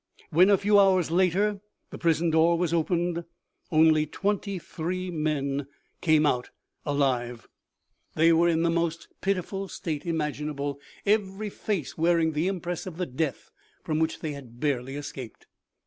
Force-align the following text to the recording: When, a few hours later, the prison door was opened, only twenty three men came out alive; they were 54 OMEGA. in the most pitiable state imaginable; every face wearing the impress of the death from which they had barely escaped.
When, 0.31 0.49
a 0.49 0.57
few 0.57 0.79
hours 0.79 1.11
later, 1.11 1.61
the 1.91 1.99
prison 1.99 2.31
door 2.31 2.57
was 2.57 2.73
opened, 2.73 3.23
only 3.71 4.07
twenty 4.07 4.57
three 4.57 5.11
men 5.11 5.67
came 6.01 6.25
out 6.25 6.49
alive; 6.87 7.47
they 8.15 8.33
were 8.33 8.47
54 8.47 8.47
OMEGA. 8.47 8.53
in 8.57 8.63
the 8.63 8.79
most 8.81 9.07
pitiable 9.21 9.67
state 9.67 10.03
imaginable; 10.07 10.79
every 11.05 11.51
face 11.51 11.99
wearing 11.99 12.31
the 12.31 12.47
impress 12.47 12.87
of 12.87 12.97
the 12.97 13.05
death 13.05 13.51
from 13.83 13.99
which 13.99 14.21
they 14.21 14.31
had 14.31 14.59
barely 14.59 14.95
escaped. 14.95 15.45